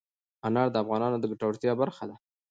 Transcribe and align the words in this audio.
انار 0.47 0.67
د 0.71 0.75
افغانانو 0.83 1.17
د 1.19 1.23
ګټورتیا 1.31 1.73
برخه 1.81 2.03
ده. 2.09 2.15